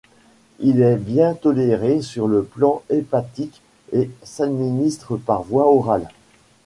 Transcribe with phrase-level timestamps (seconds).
[0.57, 3.61] Il est bien toléré sur le plan hépatique
[3.91, 6.09] et s'administre par voie orale.